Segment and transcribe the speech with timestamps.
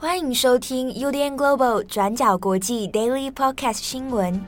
[0.00, 4.40] 欢迎收听 UDN Global 转角国际 Daily Podcast 新闻。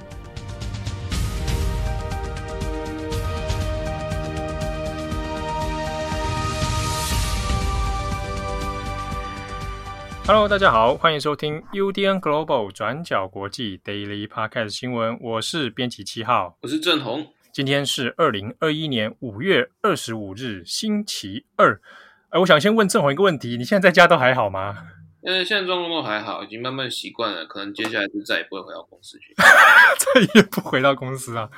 [10.25, 15.19] Hello，大家好，欢迎收听 UDN Global 转角国际 Daily Podcast 新闻。
[15.21, 17.27] 我是编辑七号，我是郑红。
[17.53, 21.81] 今天是二零二一年五月二十五日，星期二。
[22.29, 24.77] 哎，我想先问郑红一个问题：你现在在家都还好吗？
[25.23, 29.35] 因为现在状况都还好，已经慢慢习惯了，可能接下来就再也不会回到公司去。
[29.37, 31.49] 再也不回到公司啊！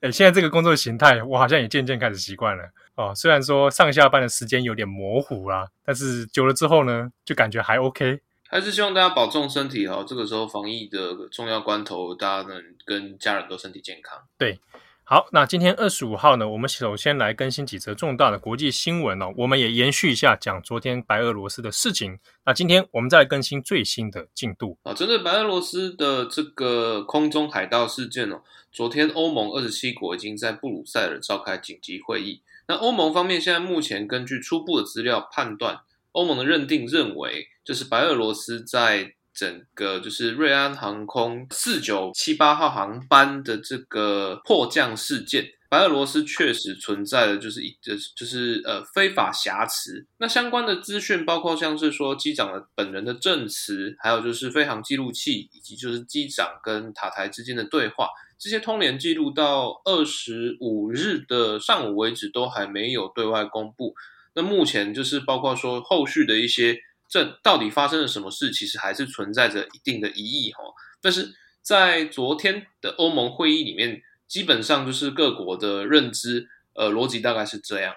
[0.00, 2.64] 哎，现在这个工作形态，我好像也渐渐开始习惯了
[2.96, 3.14] 哦。
[3.14, 8.20] 虽然说上下班的时间有点模糊啦，但是久了之后呢，就感觉还 OK。
[8.48, 10.04] 还是希望大家保重身体哦。
[10.06, 14.18] 这个时候防疫的重要关头，大家能跟家人都身体健康。
[14.36, 14.60] 对。
[15.04, 19.34] 好，那今天二十五号呢，我们首先来更新几则重大的国际新闻哦。
[19.36, 22.18] 我们也延续一下讲昨天白俄罗斯的事情。
[22.46, 24.94] 那今天我们再更新最新的进度啊。
[24.94, 32.40] 针对白俄罗斯的这个空中海盗事件哦，昨天欧盟二十七国已经在布鲁塞尔召开紧急会议。
[32.68, 35.80] 那欧盟方面现在目前根据初步的资料判断，
[36.12, 39.14] 欧盟的认定认为，就是白俄罗斯在。
[39.34, 50.06] 整个就是瑞安航空四九七八号航班的这个迫降事件，白俄罗斯确实存在的就是一就是就是呃非法挟持。
[50.18, 63.94] 那相关的资讯包括像是说机长的本人的证词，还有就是飞航记录器，以及就是机长跟塔台之间的对话，这些通联记录到二十五日的上午为止都还没有对外公布。
[64.34, 66.78] 那目前就是包括说后续的一些。
[67.12, 68.50] 这到底发生了什么事？
[68.50, 70.60] 其实还是存在着一定的疑义哈。
[71.02, 77.94] 但是在昨天的欧盟会议里面，基本上就是各国的认知，呃，逻辑大概是这样。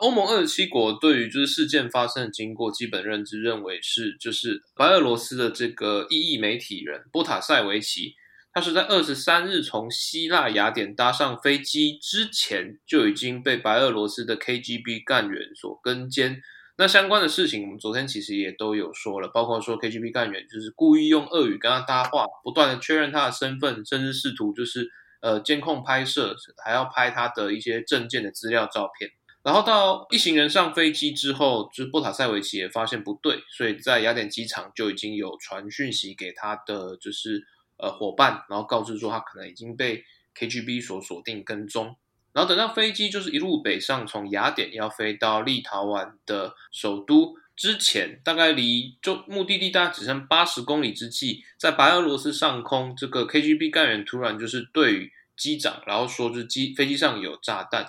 [0.00, 8.16] 欧盟二十七国对于就是事件发生的经过，基本认知认为是，就是白俄罗斯的这个异议媒体人波塔塞维奇，
[8.52, 16.42] 他是在二十三日从希腊雅典搭上飞机之前，就已经被白俄罗斯的 KGB 干员所跟监。
[16.78, 24.90] 那相关的事情，我们昨天其实也都有说了，包括说 KGB 干员就是故意用俄语跟他搭话，不断的确认他的身份，甚至试图就是
[25.22, 29.10] 呃监控拍摄，还要拍他的一些证件的资料照片。
[29.42, 37.46] 然后到一行人上飞机之后，就是波塔塞维奇也发现不对，所以在雅典机场就已经有传讯息给他的就是
[37.78, 40.04] 呃伙伴，然后告知说他可能已经被
[40.38, 41.96] KGB 所锁定跟踪。
[42.36, 57.88] 然后等到飞机就是一路北上，从雅典要飞到立陶宛的首都之前，大概离就目的地大概只剩八十公里之际，在白俄罗斯上空，这个 KGB 干员突然就是对于机长，然后说就是机飞机上有炸弹。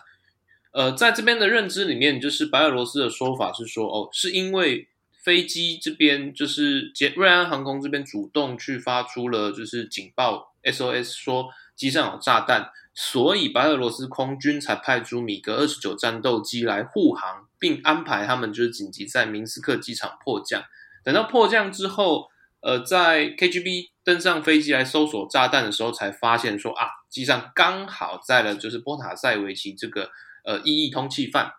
[0.71, 12.71] 呃，在这边的认知里面，就是白俄罗斯的说法是说，哦，是因为飞机这边就是捷瑞安航空这边主动去发出了就是警报 SOS，说机上有炸弹。
[12.99, 20.63] 所以白俄罗斯空军才派出米格二十九战斗机来护航，并安排他们就是紧急在明斯克机场迫降。
[21.03, 22.27] 等到迫降之后，
[22.61, 30.09] 呃，在 KGB 登上飞机来搜索炸弹的时候，才发现说啊，机上刚好载了就是波塔塞维奇这个
[30.43, 31.51] 呃异议通缉犯。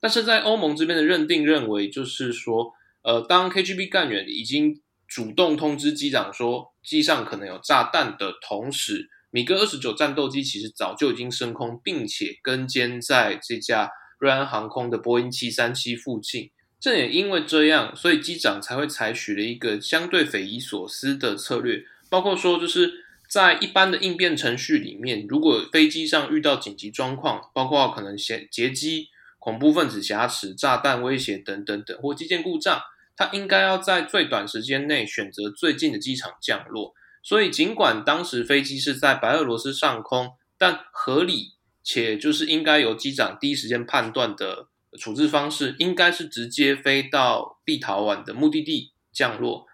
[0.00, 16.50] 但是在欧盟这边的认定认为，就是说，呃，当 KGB 干员已经主动通知机长说机上可能有炸弹的同时，米格二十九战斗机其实早就已经升空，并且跟监在这架瑞安航空的波音七三七附近。
[16.78, 22.92] 正也因为这样，所以机长才会采取了一个相对匪夷所思的策略，包括说就是
[23.28, 29.08] 在一般的应变程序里面，如果飞机上遇到紧急状况，包括可能劫劫机、
[29.38, 32.80] 恐怖分子挟持、炸弹威胁等等等，或机件故障，
[33.16, 36.94] 它应该要在最短时间内选择最近的机场降落。
[37.26, 49.66] 所以，尽管当时飞机是在白俄罗斯上空，但合理且就是应该由机长第一时间判断的处置方式，应该是直接飞到立陶宛的目的地降落。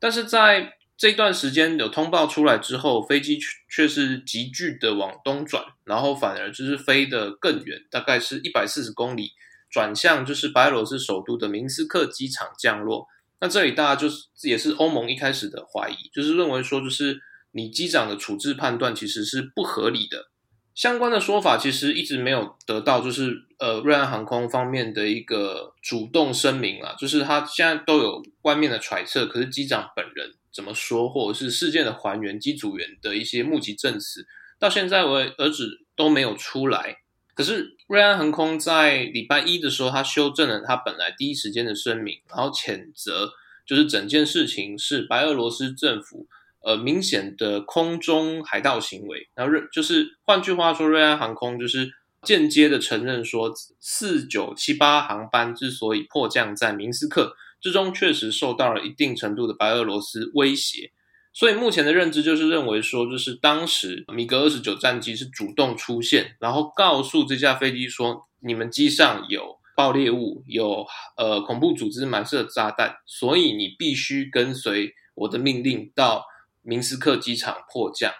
[0.00, 9.32] 但是在这段时间有通报出来之后，飞机却却是急剧的往东转，然后反而就是飞得更远，大概是一百四十公里，
[9.68, 13.06] 转向就是白俄罗斯首都的明斯克机场降落。
[13.40, 17.20] 那这里大家就是也是欧盟一开始的怀疑，就是认为说，就是
[17.52, 20.30] 你机长的处置判断其实是不合理的。
[20.74, 34.26] 相关的说法其实一直没有得到，就是呃瑞安航空方面的一个主动声明啊，就是他现在都有外面的揣测，可是机长本人怎么说，或者是事件的还原、机组员的一些目击证词，
[34.58, 37.03] 到现在为止都没有出来。
[37.34, 43.32] 可是，瑞安航空在礼拜一的时候，他修正了他本来第一时间的声明，然后谴责
[43.66, 46.28] 就是整件事情是白俄罗斯政府
[46.62, 51.90] 呃明显的空中海盗行为，然后就是换句话说，瑞安航空就是
[52.22, 60.92] 间接的承认说，四九七八航班之所以迫降在明斯克，之中确实受到了一定程度的白俄罗斯威胁。
[61.34, 70.86] 所以目前的认知就是认为说，就是当时米格二十九战机是主动出现，然后告诉这架飞机说，你们机上有爆裂物，有
[71.16, 76.24] 呃恐怖组织埋设炸弹，所以你必须跟随我的命令到
[76.62, 78.12] 明斯克机场迫降。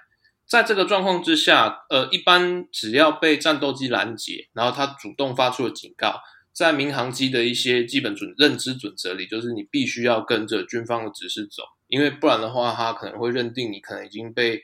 [0.44, 6.20] 在这个状况之下，呃，一般只要被战斗机拦截，然后他主动发出了警告，
[6.52, 11.62] 在民航机的一些基本准认知准则里，就是你必须要跟着军方的指示走。
[11.86, 14.62] 因为不然的话，他可能会认定你可能已经被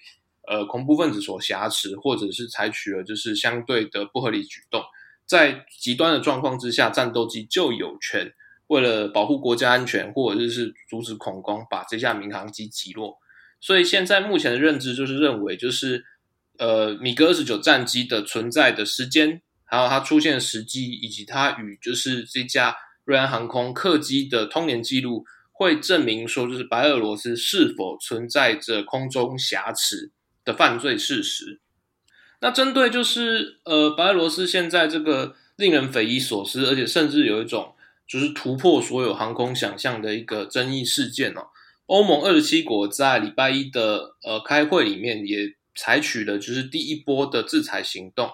[0.48, 4.82] 呃恐怖分子所挟持，或者是采取了就是相对的不合理举动。
[5.26, 8.32] 在极端的状况之下，战斗机就有权
[8.66, 13.18] 为了保护国家安全，或者是阻止恐攻，把这架民航机击落。
[13.60, 16.04] 所以现在目前的认知就是认为，就是
[16.58, 22.74] 呃米格二十九战机的存在的时间，还有它出现的时机，以及它与就是这架
[23.04, 25.24] 瑞安航空客机的通联记录。
[25.60, 30.10] 会证明说，就是白俄罗斯是否存在着空中挟持
[30.42, 31.60] 的犯罪事实。
[32.40, 37.74] 那针对就是呃白俄罗斯现在这个令人匪夷所思，而且甚至有一种
[38.08, 41.48] 就是突破所有航空想象的一个争议事件哦。
[41.84, 48.30] 欧盟二十七国在礼拜一的呃开会里面也采取了就是第一波的制裁行动。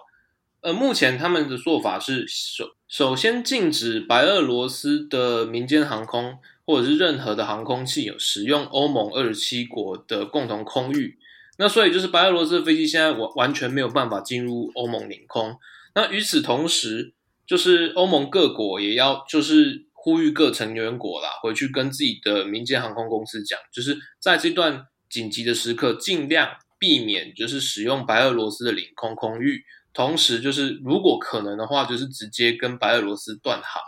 [0.60, 6.38] 呃，目前他们的做法是首首先禁止白俄罗斯的民间航空。
[6.66, 11.16] 或者是任何的航空器有使用欧盟二十七国的共同空域，
[11.58, 15.56] 那所以就是白俄罗斯的飞机现在完完全没有办法进入欧盟领空。
[15.94, 17.14] 那与此同时，
[17.46, 29.62] 就是欧盟各国也要就是呼吁各成员国啦，回去跟自己的民间航空公司讲，就是在这段紧急的时刻，尽量避免就是使用白俄罗斯的领空空域，
[29.94, 33.80] 同时就是如果可能的话，就是直接跟白俄罗斯断航。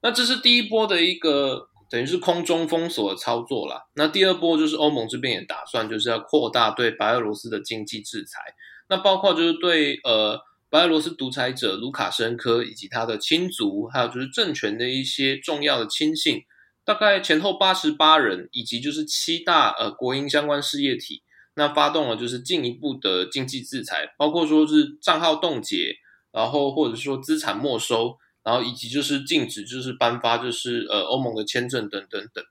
[0.00, 1.68] 那这是第一波的一个。
[1.88, 3.82] 等于是空中封锁的操作啦。
[3.94, 8.40] 那第二波就是欧盟这边也打算就是要扩大对白俄罗斯的经济制裁，
[8.88, 16.42] 那包括就是对呃白俄罗斯独裁者卢卡申科以及他的亲族，还有就是政权的一些重要的亲信，
[16.84, 21.22] 大概前后八十八人，以及就是七大呃国营相关事业体，
[21.54, 25.94] 那发动了就是进一步的经济制裁，包括说是账号冻结，
[26.32, 28.16] 然后或者说资产没收。
[28.46, 32.44] 然后以及就是禁止，就是颁发就是呃欧盟的签证等等等。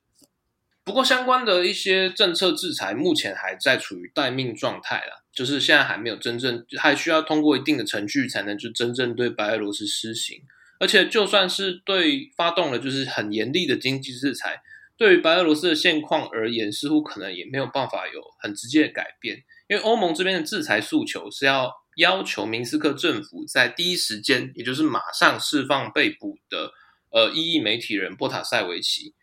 [0.84, 10.42] 不过相关的一些政策制裁目前还在处于待命状态啦，就是现在还没有真正，还需要通过一定的程序才能就真正对白俄罗斯施行。
[10.82, 14.62] 而且就算是对发动了就是很严厉的经济制裁，
[14.98, 19.38] 对于白俄罗斯的现况而言，似乎可能也没有办法有很直接的改变，
[19.70, 21.72] 因为欧盟这边的制裁诉求是要。
[21.96, 26.72] 要求明斯克政府在第一时间，也就是马上释放被捕的
[27.12, 29.14] 呃异议媒体人波塔塞维奇。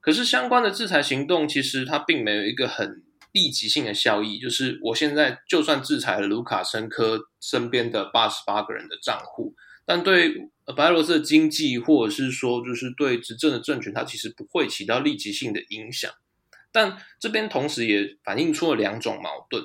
[0.00, 4.38] 可是相关的制裁行动，其实它并没有一个很立即性的效益。
[4.38, 16.10] 就是我现在就算制裁了卢卡申科身边的八十八个人的账户，但对白俄罗斯的经济，或者是说就是对执政的政权，它其实不会起到立即性的影响。
[16.72, 19.62] 但这边同时也反映出了两种矛盾。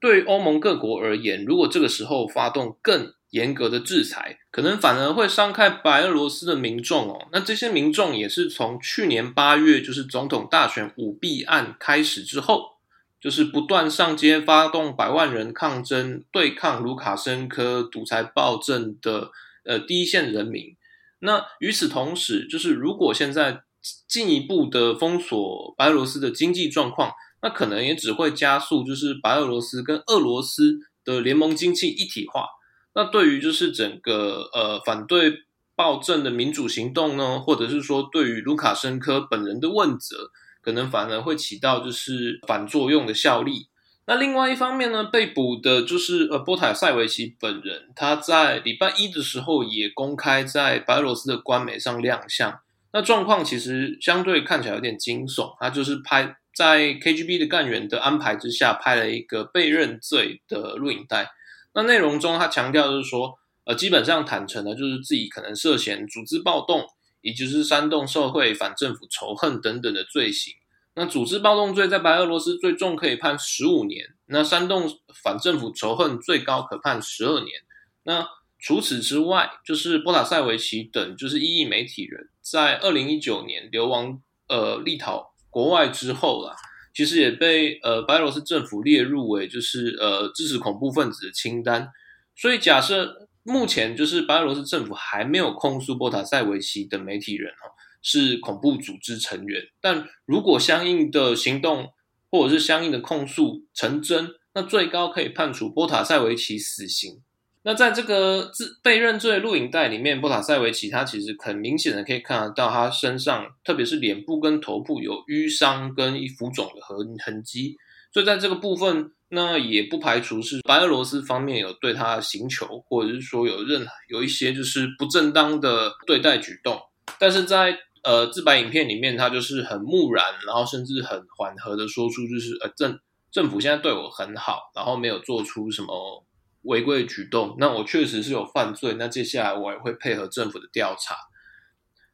[0.00, 7.28] 对于欧盟各国而言，如果这个时候发动更严格的制裁，可能反而会伤害白俄罗斯的民众哦。
[7.30, 12.78] 那这些民众也是从去年八月，就是总统大选舞弊案开始之后，
[13.20, 19.30] 就是不断上街发动百万人抗争，对抗卢卡申科独裁暴政的
[19.64, 20.74] 呃第一线人民。
[21.18, 23.62] 那与此同时，就是如果现在
[24.08, 27.12] 进一步的封锁白俄罗斯的经济状况。
[27.42, 32.46] 那可能也只会加速，就是白俄罗斯跟俄罗斯的联盟经济一体化。
[32.94, 35.32] 那对于就是整个呃反对
[35.74, 40.30] 暴政的民主行动呢，或者是说对于卢卡申科本人的问责，
[40.60, 43.68] 可能反而会起到就是反作用的效力。
[44.06, 52.60] 那另外一方面呢，被捕的就是呃波塔塞维奇本人，他在礼拜一的时候也公开在白俄罗斯的官媒上亮相。
[52.92, 56.36] 那状况其实相对看起来有点惊悚，他就是拍。
[56.60, 61.30] 在 KGB 的干员的安排之下，拍了一个被认罪的录影带。
[61.72, 66.86] 那内容中，他强调就是说，呃，基本上坦诚的，就是自己可能涉嫌组织暴动，
[67.22, 70.52] 以及是煽动社会反政府仇恨等等的罪行。
[70.96, 77.62] 那组织暴动罪在白俄罗斯最重可以判十五年，那煽动反政府仇恨最高可判十二年。
[78.02, 85.30] 那除此之外，就是波塔塞维奇等就是异议媒体人，在二零一九年流亡呃立陶。
[85.50, 86.54] 国外之后啦，
[86.94, 91.90] 其实也被呃白俄罗斯政府列入为就是呃支持恐怖分子的清单。
[92.36, 101.92] 所以假设目前就是白俄罗斯政府还没有控诉波塔塞维奇的媒体人哦是恐怖组织成员，但如果相应的行动
[102.30, 107.22] 或者是相应的控诉成真，那最高可以判处波塔塞维奇死刑。
[107.62, 117.76] 那在这个自被认罪录影带里面，波塔塞维奇他其实很明显的可以看得到他身上，特别是脸部跟头部有淤伤跟一浮肿的痕痕迹，
[118.14, 126.80] 所以在这个部分，那也不排除是白俄罗斯方面有对他刑求，或者是说有任有一些就是不正当的对待举动。
[127.18, 132.98] 但是在呃自白影片里面，他就是很木然，然后甚至很缓和的说出，就是呃政
[133.30, 136.24] 政府现在对我很好，然后没有做出什么。
[136.62, 138.94] 违规举动，那我确实是有犯罪。
[138.98, 141.16] 那接下来我也会配合政府的调查。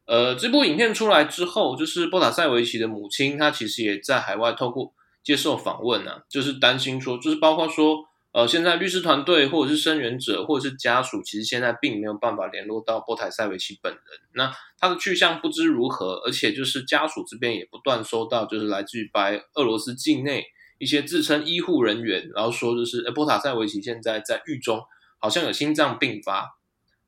[0.06, 4.92] 呃，这部影片出来之后，就是波塔塞维奇的母亲，她其实也在海外透过
[5.24, 14.02] 接受访问啊，就是担心说，就是包括说，呃，现在律师团队或者是声援者或者是家属，其实现在并没有办法联络到波塔塞维奇本人。
[14.34, 20.44] 那他的去向不知如何，而且就是家属这边也不断收到，就是来自于白俄罗斯境内。
[20.78, 24.82] 一些自称医护人员，然后说就是，诶，波塔塞维奇现在在狱中，
[25.18, 26.58] 好像有心脏病发。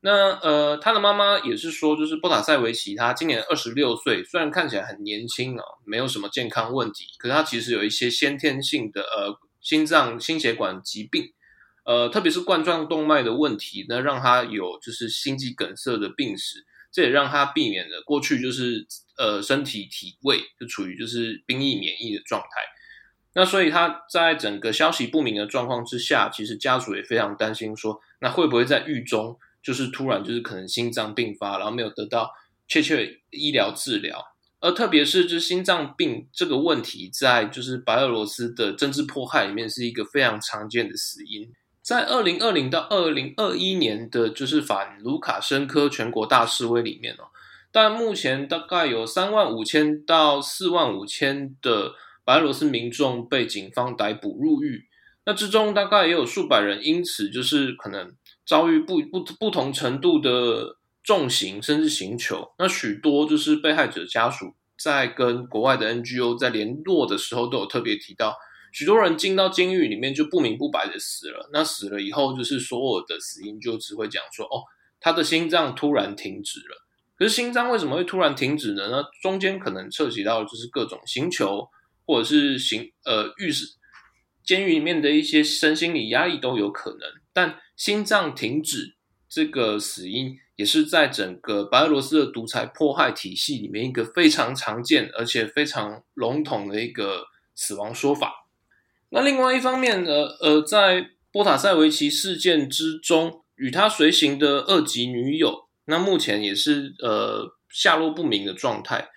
[0.01, 11.33] 那呃，他的妈妈也是说，就是波塔塞维奇他今年二十六岁，虽然看起来很年轻哦，没有什么健康问题，可是他其实有一些先天性的呃心脏心血管疾病，
[11.83, 22.63] 呃，特别是冠状动脉的问题，那让他有就是心肌梗塞的病史，这也让他避免了过去就是呃身体体位就处于就是兵役免疫的状态。
[23.35, 32.31] 那所以他在整个消息不明的状况之下，其实家属也非常担心，说那会不会在狱中就是突然就是可能心脏病发，然后没有得到
[32.67, 34.19] 确切医疗治疗，
[34.59, 41.53] 而特别是就是心脏病这个问题，在就是白俄罗斯的政治迫害里面是一个非常常见的死因。
[41.83, 47.29] 在二零二零到二零二一年的就是反卢卡申科全国大示威里面哦，
[47.71, 51.93] 但目前大概有三万五千到四万五千的。
[52.29, 54.85] 白俄罗斯民众被警方逮捕入狱，
[55.25, 58.13] 那之中大概也有数百人因此就是可能
[58.45, 62.51] 遭遇不不不同程度的重刑甚至刑求。
[62.59, 68.35] 那许多就是被害者家属在跟国外的 NGO 在联络的时候都有特别提到，
[68.71, 71.49] 许多人进到监狱里面就不明不白的死了。
[71.51, 74.61] 那死了以后就是所有的死因就只会讲说，哦，
[74.99, 76.85] 他的心脏突然停止了。
[77.17, 78.87] 可是心脏为什么会突然停止呢？
[78.91, 81.67] 那中间可能涉及到就是各种刑求。
[82.09, 83.65] 或者是刑呃狱是
[84.43, 88.95] 监狱里面的一些身心理压力都有可能，但心脏停止
[89.29, 98.47] 这个死因也是在整个白俄罗斯的独裁迫害体系里面一个非常常见而且非常笼统的一个死亡说法。
[99.11, 100.11] 那另外一方面呢，
[100.41, 109.09] 呃，在波塔塞维奇事件之中，与他随行的二级女友，那目前也是呃下落不明的状态。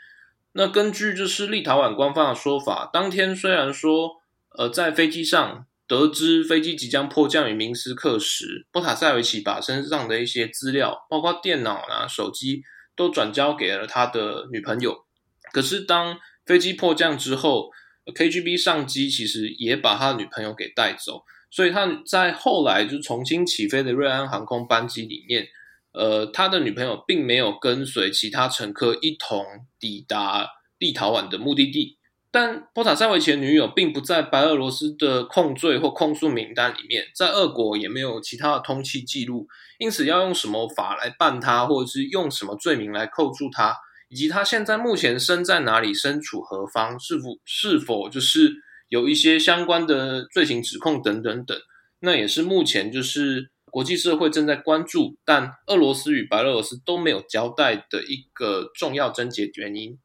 [0.54, 12.62] 那根据就是立陶宛官方的说法，当天虽然说，呃，在飞机上得知飞机即将迫降于明斯克时，波塔塞维奇把身上的一些资料，包括电脑啊、手机，
[12.94, 15.04] 都转交给了他的女朋友。
[15.52, 17.70] 可是当飞机迫降之后
[18.04, 25.48] ，KGB 上机其实也把他女朋友给带走，所以他在后来就重新起飞的瑞安航空班机里面。
[25.92, 29.44] 呃，他的女朋友并没有跟随其他乘客一同
[29.78, 31.98] 抵达立陶宛的目的地，
[32.30, 39.46] 但波塔塞维奇的女友并不在白俄罗斯的控罪或控诉名单里面，在俄国也没有其他的通缉记录，
[39.78, 43.76] 因此要用什么法来办他，或者是用什么罪名来扣住他，
[44.08, 48.54] 以及他现在目前身在哪里、身处何方，是否是否就是
[48.88, 51.54] 有一些相关的罪行指控等等等，
[52.00, 53.51] 那也是目前就是。
[53.72, 59.98] 国际社会正在关注，但俄罗斯与白俄罗斯都没有交代的一个重要症结原因。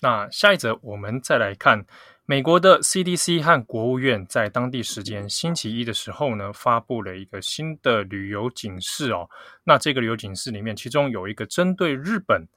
[0.00, 1.86] 那下一则，我们再来看
[2.26, 9.30] 美国的 CDC 和国务院在当地时间星期一的时候呢，发布了一个新的旅游警示哦。
[9.62, 12.48] 那这个旅游警示里面，其中有一个针对日本，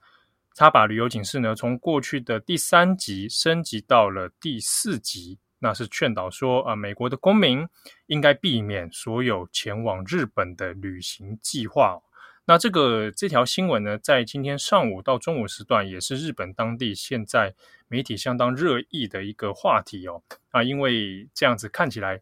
[0.55, 5.37] 他把旅游警示呢从过去的第三级升级到了第四级。
[5.63, 7.65] 那是劝导说，啊、呃，美国的公民
[8.07, 12.01] 应该避免所有前往日本的旅行计划。
[12.43, 17.55] 那这个这条新闻呢，在今天上午到中午时段，也是日本当地现在
[17.87, 20.21] 媒体相当热议的一个话题哦。
[20.49, 22.19] 啊，因为这样子看起来，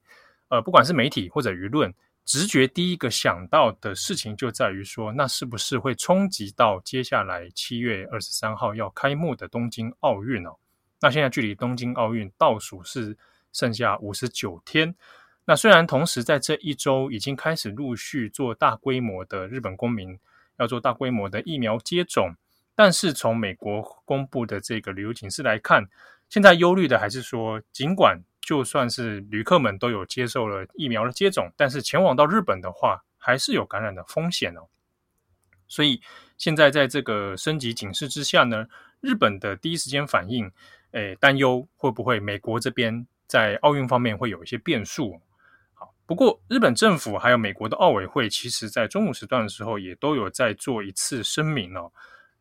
[0.49, 1.91] 呃，不管是媒体或者舆论，
[2.23, 10.57] 直觉第一个想到的事情就在于说，那是不是会冲击到接下来七月二十三号要开幕的东京奥运哦？
[11.03, 13.17] 那现在距离东京奥运倒数是
[13.51, 14.95] 剩下五十九天。
[15.45, 20.19] 那虽然同时在这一周已经开始陆续做大规模的日本公民
[20.57, 22.35] 要做大规模的疫苗接种，
[22.75, 25.83] 但是从美国公布的这个旅游警示来看，
[26.29, 34.67] 现在忧虑的还是说，尽管就算是旅客们都有接受了疫苗的接种，但是前往到日本的话，还是有感染的风险哦。
[35.67, 36.01] 所以
[36.37, 38.67] 现在在这个升级警示之下呢，
[38.99, 40.51] 日本的第一时间反应，
[40.91, 45.21] 诶，担忧会不会美国这边在奥运方面会有一些变数。
[45.73, 51.89] 好不过，日本政府还有美国的奥委会，其实在中午时段的时候，也都有在做一次声明哦。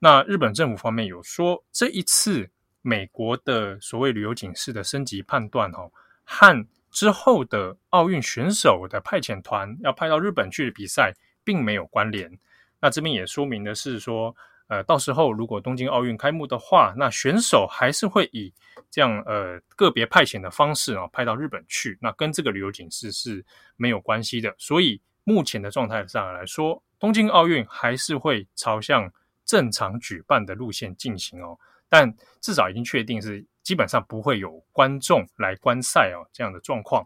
[0.01, 2.51] 那日本政府方面有说，这一次
[2.83, 5.93] 美国的所谓旅游警示的升级判断哦，
[6.25, 12.37] 和之后的奥运选手的派遣团要派到日本去的比赛，并没有关联。
[12.81, 14.35] 那这边也说明的是说，
[14.71, 18.55] 呃，到时候如果东京奥运开幕的话，那选手还是会以
[18.89, 24.55] 这样呃个别派遣的方式啊派到日本去，那跟这个旅游警示是没有关系的。
[24.59, 29.13] 所以目前的状态上来说，东京奥运还是会朝向
[29.45, 31.59] 正常举办的路线进行哦。
[31.89, 37.05] 但至少已经确定是基本上不会有观众来观赛哦这样的状况。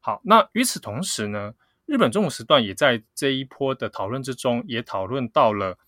[0.00, 1.54] 好，那与此同时呢，
[1.86, 5.78] 日本中午时段也在这一波的讨论之中也讨论到了。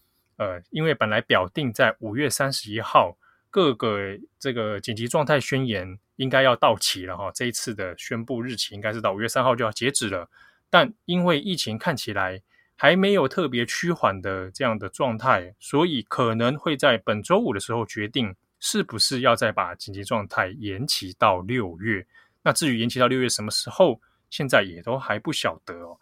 [0.40, 3.18] 呃，因为本来表定在五月三十一号，
[3.50, 7.30] 各个这个紧急状态宣言应该要到期了哈。
[7.35, 10.30] 这一次的宣布日期应该是到五月三号就要截止了，
[10.70, 12.40] 但因为疫情看起来
[12.75, 22.06] 还没有特别趋缓的这样的状态，所以可能会在本周五的时候决定是不是要再把紧急状态延期到六月。
[22.42, 26.00] 那至于延期到六月什么时候，现在也都还不晓得哦。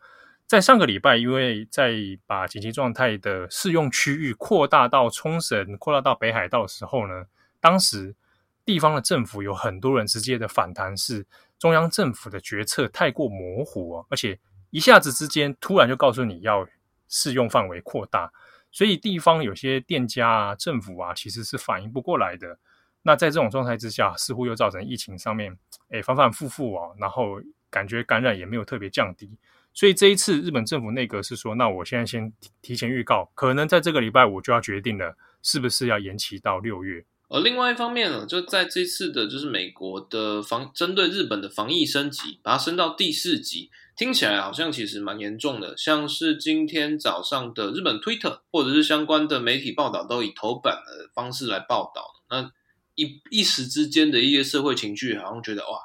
[0.49, 1.93] 在上个礼拜，因为在
[2.25, 7.27] 把紧急状态的适用区域扩大到冲绳、扩大到北海道的时候呢，
[7.61, 8.17] 当时
[8.65, 11.27] 地方的政府有很多人直接的反弹，是
[11.59, 14.39] 中央政府的决策太过模糊哦，而且
[14.71, 16.67] 一下子之间突然就告诉你要
[17.11, 18.33] 适用范围扩大，
[18.73, 22.59] 所以地方有些店家啊、政府啊，其实是反应不过来的。
[23.03, 25.55] 那在这种状态之下，似乎又造成疫情上面
[25.91, 29.37] 诶反反复复哦，然后感觉感染也没有特别降低。
[29.75, 37.05] 所以这一次日本政府内阁是说，那我现在先提前预告，可能在这个礼拜我就要决定了，是不是要延期到六月。
[37.31, 45.77] 而另外一方面呢，就在这次的就是美国的防针对日本的防疫升级，把它升到第四级，听起来好像其实蛮严重的。
[45.77, 52.03] 像是今天早上的日本 Twitter 或者是相关的媒体报道，都以头版的方式来报道。
[52.31, 52.51] 那
[52.95, 55.79] 一一时之间的一些社会情绪，好像觉得哇，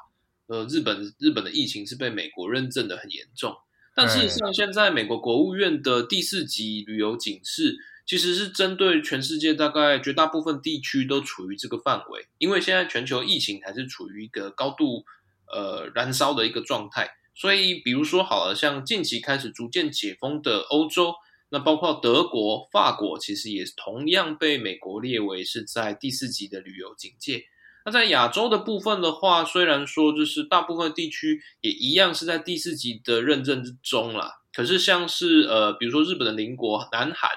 [0.46, 3.54] 呃，日本日本的疫情是被美国认证的很严重。
[3.94, 15.04] 但事实上，现在美国国务院的第四级旅游警示，其实是针对全世界大概绝大部分地区都处于这个范围，因为现在全球疫情还是处于一个高度
[15.46, 17.08] 呃燃烧的一个状态。
[17.36, 21.14] 所以，比如说好了，像近期开始逐渐解封的欧洲，
[21.50, 27.44] 那包括德国、法国，其实也同样被美国列为是在第四级的旅游警戒。
[27.84, 37.30] 那在亚洲的部分的话，虽然说就是大部分地区也一样是在第四级的认证之中啦，可是像是呃，比如说日本的邻国南韩，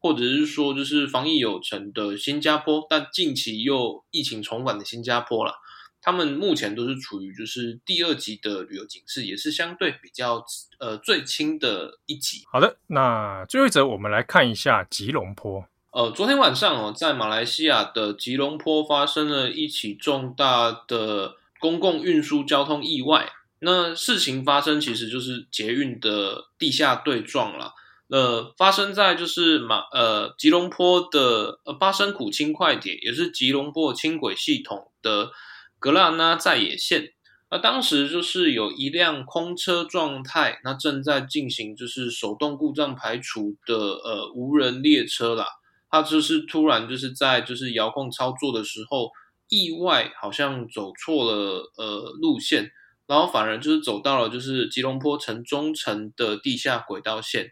[0.00, 5.54] 或者是说就是防疫有成的新加坡，但近期又疫情重返的新加坡啦，
[6.00, 10.44] 他们目前都是处于就是第二级的旅游警示，也是相对比较
[10.80, 12.42] 呃最轻的一级。
[12.50, 15.64] 好的，那最后一则我们来看一下吉隆坡。
[15.92, 23.30] 呃，昨天晚上哦，在马来西亚的吉隆坡发生了一起重大的公共运输交通意外。
[23.58, 27.74] 那事情发生其实就是捷运的地下对撞了。
[28.08, 35.30] 呃，发生在就是马呃吉隆坡的呃巴生苦轻快铁，也是吉隆坡轻轨系统的
[35.78, 37.12] 格拉纳在野线。
[37.50, 45.44] 那当时就是有一辆空车状态，那正在进行就是手动故障排除的呃无人列车啦。
[45.92, 49.10] 他就是突然就是在就是遥控操作的时候，
[49.48, 52.70] 意外好像走错了呃路线，
[53.06, 57.50] 然后反而就是走到了就是吉隆坡城中城的地下轨道线。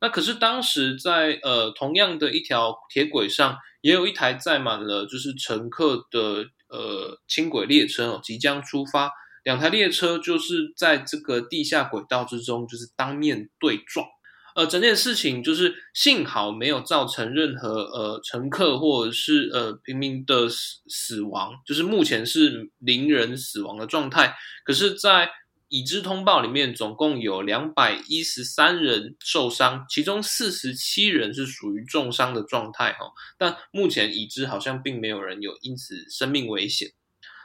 [0.00, 9.10] 那可是当时在呃同样的一条铁轨上，也有一台载满了就是乘客的呃轻轨列车哦，即将出发，
[9.44, 14.06] 两台列车就是在这个地下轨道之中就是当面对撞。
[14.54, 24.34] 呃，整件事情就是幸好没有造成任何呃乘客或者是呃平民的死死亡，就是目前是零人死亡的状态。
[24.64, 25.30] 可是，在
[25.68, 33.06] 已知通报里面，总共有两百一十三人受伤，其中四十七人是属于重伤的状态哈。
[33.38, 36.90] 但目前已知好像并没有人有因此生命危险。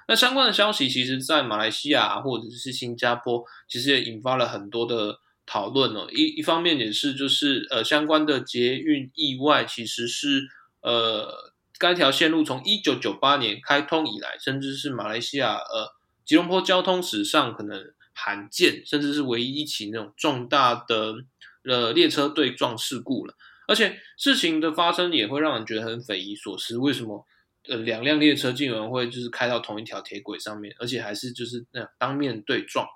[0.10, 6.08] 那相关的消息，其实，在马来西亚或者是新加坡，其实也引发了很多的讨论哦。
[6.12, 10.48] 一一方面也是，就是呃，相关的捷运意外，其实是
[10.82, 17.84] 呃，该条线路从一九九八年开通以来，甚至是马来西亚呃吉隆坡交通史上可能
[18.14, 21.16] 罕见，甚至是唯一一起那种重大的
[21.64, 23.34] 呃列车对撞事故了。
[23.68, 27.26] 而且事情的发生也会让人觉得很匪夷所思，为什么？
[27.70, 32.88] 呃，两辆列车竟然会就是开到同一条铁轨上面，而且还是就是那样当面对撞。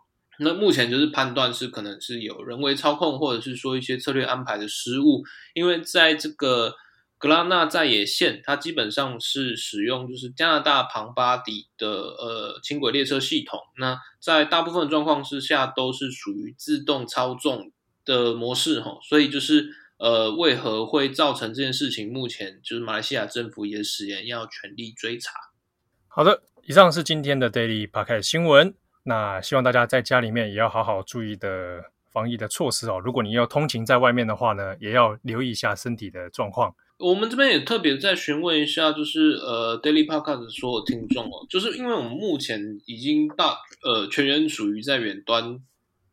[0.42, 5.24] 那目前就是判断是可能是有人为操控，或者是说一些策略安排的失误。
[5.54, 6.76] 因为在这个
[7.18, 13.60] 格拉纳在野线，它基本上是使用就是加拿大庞巴迪的呃轻轨列车系统。
[13.78, 17.72] 那在大部分状况之下都是属于自动操纵
[18.04, 19.70] 的模式哈，所以就是。
[20.02, 22.12] 呃，为何会造成这件事情？
[22.12, 25.34] 目前就是马来西亚政府也誓言要全力追查。
[26.08, 28.74] 好的，以上是今天的 Daily Podcast 新闻。
[29.04, 33.00] 那希望大家在家里面也要好好注意的防疫的措施哦。
[33.04, 36.76] 如果你要通勤在外面的话呢，也要留意一下身体的状况。
[36.98, 45.60] 我们这边也特别再询问一下，就是呃 Daily Podcast 所有听众哦，就是因为我们目前已经大呃全员属于在远端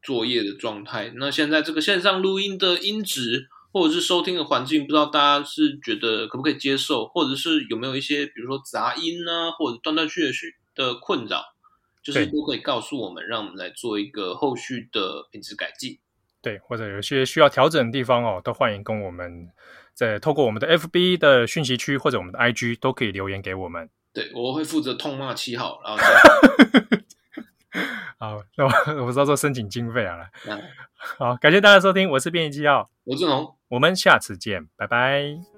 [0.03, 3.49] 作业的状态，那现在这个线上录音的音质。
[3.71, 11.43] 或者是收听的环境，不知道大家是觉得可不可以接受，或者是有没有一些，比如说杂音啊，或者断断续续的困扰，
[12.13, 15.99] 就是都可以告诉我们，让我们来做一个后续的品质改进。
[16.41, 19.49] 对，或者有些需要调整的地方哦，都欢迎跟我们
[19.93, 23.91] 在透过我们的 FB 的讯息区或者我们的 IG 都可以留言给我们。
[24.15, 25.99] 对，我会负责痛骂七号，然后。
[28.19, 30.19] 好，那我我知道说申请经费啊，
[31.19, 35.58] 好，感谢大家收听，我是编辑七号，我是龙，我们下次见，拜拜。